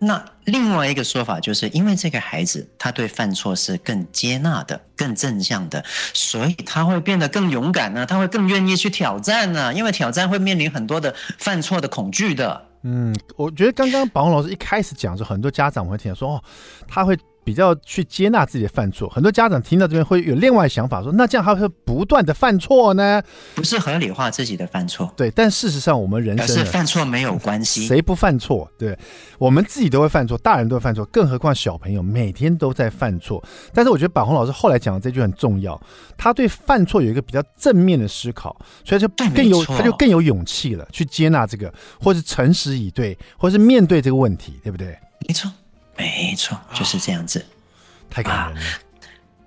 [0.00, 12.64] 那另外一个说法就是，因为这个孩子他对犯错是更接纳的、更正向的，所以他会变得更勇敢呢，他会更愿意去挑战呢，因为挑战会面临很多的犯错的恐惧的。
[12.82, 16.44] 嗯，我觉得刚刚宝鸿老师一开始讲说，很多家长会听说哦，
[16.88, 17.16] 他会。
[17.48, 23.22] 比较去接纳自己的犯错，很多家长听到这边会有另外想法说，说那这样他会不断的犯错呢？
[23.54, 25.30] 不是合理化自己的犯错，对。
[25.30, 28.70] 但事实上，我们人生是犯错没有关系，谁不犯错？
[28.78, 28.94] 对，
[29.38, 33.42] 我们自己都会犯错，大人都会犯错，更何况小朋友每天都在犯错。
[33.72, 35.80] 但是我觉得宝红老师后来讲的这句很重要，
[36.18, 44.94] 他对犯错有一个比较正面的思考，所以就更有他就更有勇气了，去接纳这个，或是诚实以对，或是面对这个问题，对不对？
[45.26, 45.50] 没错。
[45.98, 47.44] 没错，就是这样子，哦、
[48.08, 48.78] 太感人了、啊。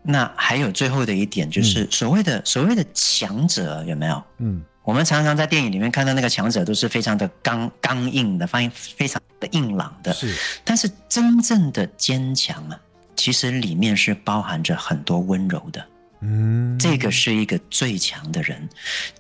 [0.04, 4.24] 那还有最后的一点，就是所谓的、嗯、所谓的强者有没有？
[4.40, 10.12] 嗯，我们常常在电影里面看到那个强者都是非常的刚刚硬的，发现非常的硬朗的。
[10.14, 10.36] 是，
[10.66, 12.80] 但是真正的坚强啊，
[13.16, 15.88] 其实里面是包含着很多温柔的。
[16.22, 18.68] 嗯，这个是一个最强的人。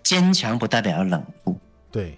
[0.03, 1.59] 坚强不代表要冷酷，
[1.91, 2.17] 对，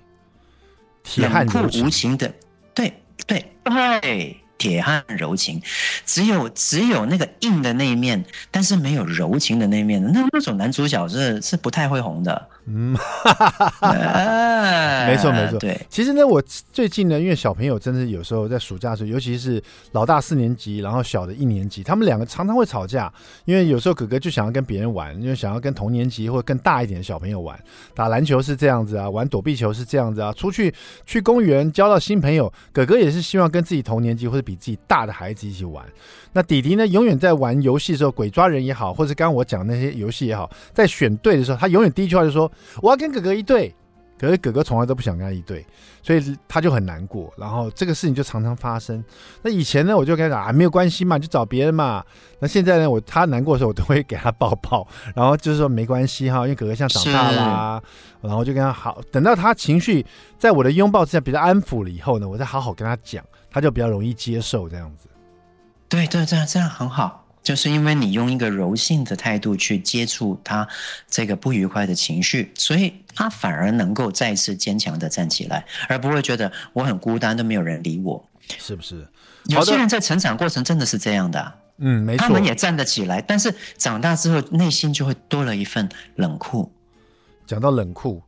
[1.18, 2.34] 冷酷无情的，
[2.74, 2.94] 对
[3.28, 4.40] 对对。
[4.64, 5.62] 铁汉柔情，
[6.06, 12.48] 只有只有那个硬的那一面，但是没有柔情的那一面，那那种男主角是是不太会红的。
[12.66, 15.60] 嗯，哈哈哈哈没错没错。
[15.60, 23.12] 对，其实呢，我最近呢，因为小朋友真的是有时候在暑假的时候，尤其是老大四年级，然后小的一年级，他们两个常常会吵架。
[23.46, 27.60] 因为有时候哥哥就想要跟别人玩，因为想要跟同年级或更大一点的小朋友玩，
[27.94, 30.74] 打篮球是这样子啊，玩躲避球是这样子啊，出去
[31.06, 35.86] 去公园交到新朋友，哥哥也是希望跟自己同年级或者比自己大的孩子一起玩。
[36.34, 42.52] 那弟弟呢，永远在玩游戏的时候，鬼抓人也好，或者刚刚我讲那些游戏也好，在选队的时候，他永远第一句话就说。
[42.82, 43.74] 我要跟哥哥一队，
[44.20, 45.66] 可是哥哥从来都不想跟他一对，
[46.02, 47.32] 所以他就很难过。
[47.38, 49.04] 然后这个事情就常常发生。
[49.42, 52.04] 那以前呢，我就跟他讲啊，没有关系嘛，就找别人嘛。
[52.40, 57.82] 那现在呢，我他难过的时候，我都会给他抱抱， 然后就是说没关系哈，因为哥哥现在长大啦。
[58.22, 60.06] 然后就跟他好，等到他情绪
[60.40, 65.10] 在我的拥抱之下比较安抚了以后呢，我再好好跟他讲，他就比较容易接受这样子。
[65.94, 67.24] 对对，这样这样很好。
[67.44, 70.68] 就是因为你用一个柔性的态度去接触他
[71.08, 78.26] 这个不愉快的情绪，所以他反而能够再次坚强的站起来，而不会觉得我很孤单，都没有人理我，
[78.58, 79.08] 是不是？
[79.46, 86.72] 有些人在成长过程真的是这样的啊，嗯，没错，他们也站得起来，但是长大之后内心就会多了一份冷酷。
[87.46, 88.24] 讲到冷酷。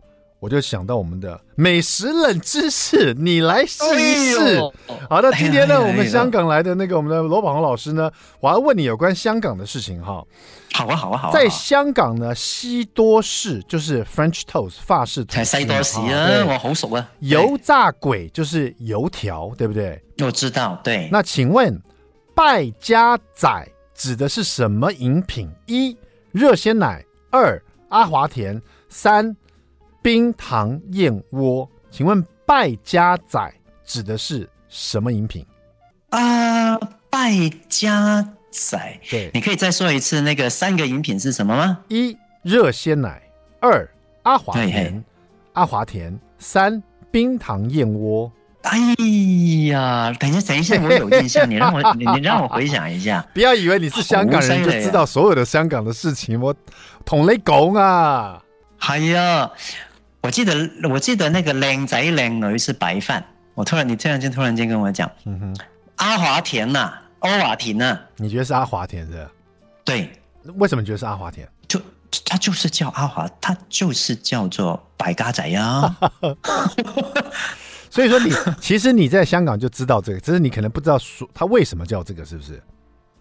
[0.45, 4.59] 我就想到我们的美食冷知识，你来试一试。
[4.59, 10.23] 哎、好的，今天呢，我们香港来的那个我们的罗宝红老师呢，我要问你有关香港的事情哈。
[10.71, 11.33] 好啊，好啊，好啊。
[11.33, 17.09] 在香港呢，西多士就是 French toast 法式吐司，西多士啊，我好熟啊。
[17.21, 19.99] 油炸鬼就是油条，对不对？
[20.19, 21.09] 我知道，对。
[21.11, 21.81] 那请问
[22.35, 25.49] 败家仔指的是什么饮品？
[25.65, 25.97] 一
[26.31, 29.35] 热鲜奶，二阿华田，三。
[30.05, 33.51] 冰糖燕窝，请问败家仔
[33.83, 35.43] 指的是什么饮品？
[36.11, 36.77] 啊，
[37.09, 37.31] 败
[37.67, 41.79] 家仔，对，你可以再说一次那个三个饮品是什么吗？
[41.87, 43.19] 一热鲜奶，
[43.59, 43.89] 二
[44.21, 45.01] 阿华田，嘿嘿
[45.53, 48.31] 阿华田，三冰糖燕窝。
[48.61, 48.77] 哎
[49.69, 53.27] 呀，等一下，等一下，我有印象， 你让我，你你让我回想一下。
[53.33, 56.55] 不要以为你是香港人就知道所有的香港的事情，我
[57.03, 58.43] 同你讲啊。
[58.79, 59.49] 系呀。
[60.25, 63.23] 我记得我记得那个靓仔靓女是白饭。
[63.53, 65.55] 我突然你突然间突然间跟我讲，嗯哼，
[65.97, 69.25] 阿华田呐，欧华田呐，你觉得是阿华田是？
[69.85, 70.09] 对，
[70.55, 71.47] 为什么觉得是阿华田？
[71.67, 71.79] 就
[72.25, 75.95] 他就是叫阿华，他就是叫做败家仔呀。
[77.89, 82.61] 所以说你其实你在香港就知道这个，只是你可能不知道说他为什么叫这个，是不是？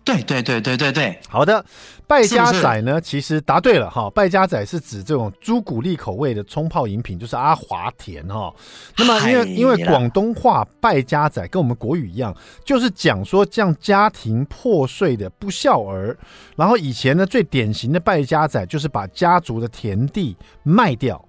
[0.05, 1.65] 对对对对对对，好的，
[2.07, 4.11] 败家仔呢，其实答对了哈。
[4.11, 8.55] 败家仔是指这种朱古力口味的冲泡饮品，就是阿华田哈。
[8.99, 16.15] 那么因为因为广东话败家仔跟我们国语一样，就是讲说这样家庭破碎的不孝儿。
[16.55, 21.25] 然后以前呢，最典型的败家仔就是把家族的田地卖掉。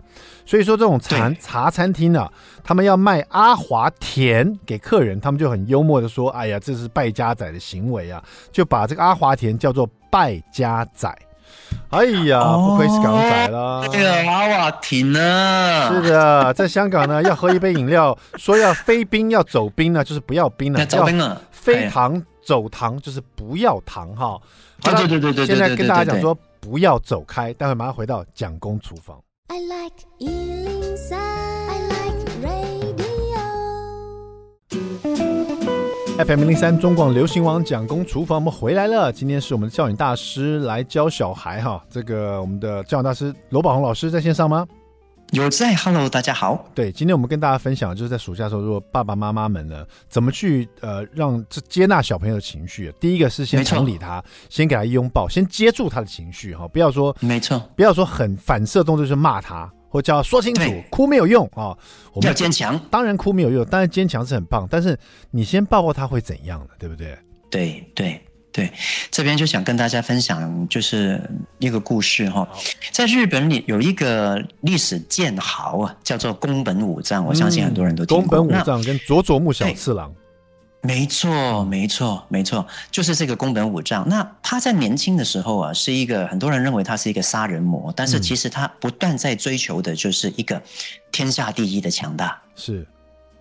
[0.45, 2.31] 所以说，这种茶茶餐厅呢、啊，
[2.63, 11.13] 他们要卖阿华田给客人，他们就很幽默的说：“哎呀，这是败家仔的行为啊！”就把这个阿华田叫做败家仔。
[11.89, 13.87] 哎呀，不愧是港仔啦！
[13.91, 15.89] 这个阿华田呢？
[15.91, 24.39] 是的，在香港呢，要喝一杯饮料，说要非冰要走冰呢，就是不要冰了；走冰了，非糖走糖，就是不要糖哈。
[24.81, 25.45] 对对对对对。
[25.45, 29.17] 现在跟大家讲说，不要走开，待会马上回到蒋公厨房。
[29.47, 33.37] I like 103, I like radio.
[36.17, 39.13] FM 零零三中广流行网蒋公厨房，我们回来了。
[39.13, 41.79] 今天是我们的教养大师来教小孩哈。
[41.91, 44.65] 这个我们的教养大师罗宝红老师在线上吗？
[45.35, 46.65] 有在，Hello，大家好。
[46.73, 52.89] 对，今天我们跟大家分享，就是在暑假的时候，如果爸爸妈妈们呢，怎么去呃让这接纳小朋友的情绪？
[53.01, 61.75] 第一个是先同理他，先给他拥抱，先接住他的情绪哈，不要说没错，不要说很反射动作就是骂他，或叫他说清楚，哭没有用啊。
[62.13, 64.97] 我们要坚强，当然哭没有用，当然坚强是很棒，但是
[65.31, 67.17] 你先抱抱他会怎样的，对不对？
[67.51, 68.21] 对对。
[68.55, 68.71] 对，
[69.11, 71.21] 这边就想跟大家分享，就是
[71.59, 72.47] 一个故事哈。
[72.89, 78.37] 在日本里有一个历史剑豪啊，叫做宫本武藏，我相信很多人都听过。
[78.37, 80.09] 宫本武藏跟佐佐木小次郎，
[80.81, 84.07] 没错，没错，没错，就是这个宫本武藏。
[84.07, 90.61] 那他在年轻的时候啊，是一个很多人认为他是一个杀人魔，但是其实他不断在追求的就是一个
[91.11, 92.41] 天下第一的强大。
[92.55, 92.87] 是。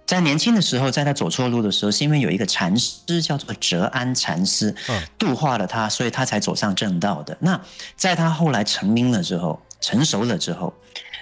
[0.06, 4.74] 在年轻的时候，在他走错路的时候，是因为有一个禅师叫做哲安禅师，
[5.18, 7.34] 度化了他，所以他才走上正道的。
[7.40, 7.58] 那
[7.96, 10.74] 在他后来成名了之后，成熟了之后，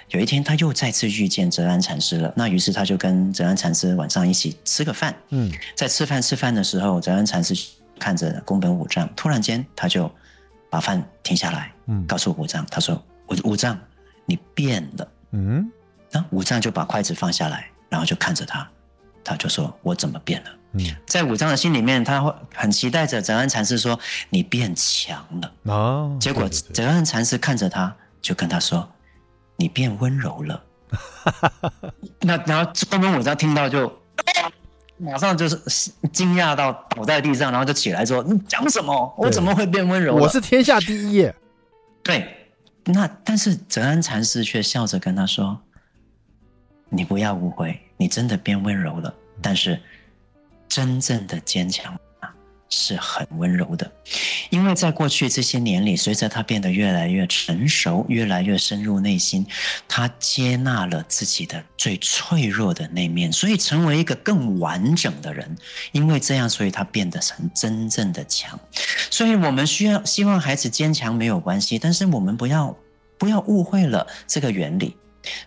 [0.09, 2.33] 有一天他又再次遇见哲安禅师了。
[2.35, 5.15] 那于是他就跟哲安禅师晚上一起吃个饭。
[5.29, 7.55] 嗯，在吃饭吃饭的时候，哲安禅师
[7.97, 10.11] 看着宫本武藏，突然间他就
[10.69, 13.79] 把饭停下来，嗯，告诉武藏，他说：“武武藏，
[14.25, 15.71] 你变了。”嗯，
[16.11, 17.69] 那武藏就把筷子放下来。
[17.89, 18.67] 然后就看着他，
[19.23, 23.99] 他就说：“我怎么变了？”嗯，在武藏的心里面，他会很期待着哲安禅师说
[24.31, 28.89] ：“你变强了。”哦，结果哲安禅师看着他，就跟他说
[29.55, 30.63] ：“你变温柔了。
[32.21, 33.91] ”那然后宫本武藏听到就
[34.97, 39.13] 马上就是惊讶到倒在地上，然后就起来说：“你讲什么？
[39.17, 40.15] 我怎么会变温柔？
[40.15, 41.31] 我是天下第一。”
[42.03, 42.51] 对，
[42.85, 45.59] 那但是哲安禅师却笑着跟他说。
[46.95, 49.79] 你不要误会，你真的变温柔了，但是
[50.67, 52.29] 真正的坚强啊。
[52.75, 53.89] 是很温柔的，
[54.49, 59.45] 因为在过去这些年里，随着他变得越来越成熟，越来越深入内心，
[59.87, 65.55] 他接纳了自己的最脆弱的那面，所以成为一个更完整的人。
[65.91, 68.59] 因为这样，所以他变得成真正的强。
[69.11, 72.75] 所以我们需要希望孩子坚强没有关系，但是我们不要
[73.19, 74.97] 不要误会了这个原理。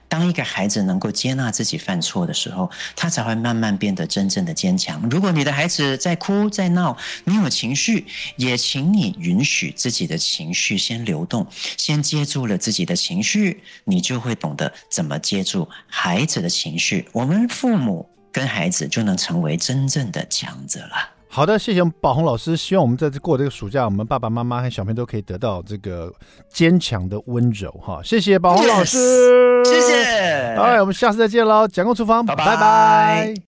[0.08, 5.00] 当一个孩子能够接纳自己犯错的时候，他才会慢慢变得真正的坚强。
[5.10, 8.06] 如果你的孩子在哭在闹，你有情绪，
[8.36, 11.46] 也请你允许自己的情绪先流动，
[11.76, 17.08] 先接住了自己的情绪，你就会懂得怎么接住孩子的情绪。
[17.12, 21.15] 我们父母跟孩子就能成为真正的强者了。
[21.36, 22.56] 好的，谢谢我们宝红老师。
[22.56, 26.10] 希望我们在这过这个暑假，我们爸爸妈妈和小朋友都可以得到这个
[26.48, 28.00] 坚强的温柔哈。
[28.02, 30.56] 谢谢宝红老师，谢谢。
[30.56, 31.68] 好，我们下次再见喽。
[31.68, 33.36] 蒋公厨房，拜拜。